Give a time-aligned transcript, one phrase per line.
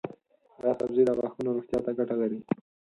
[0.61, 2.39] دا سبزی د غاښونو روغتیا ته ګټه لري.